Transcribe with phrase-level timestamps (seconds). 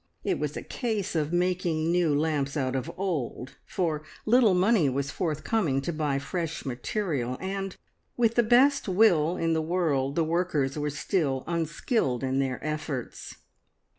[0.23, 5.11] It was a case of making new lamps out of old, for little money was
[5.11, 7.77] forthcoming to buy fresh material, and,
[8.17, 13.35] with the best will in the world, the workers were still unskilled in their efforts.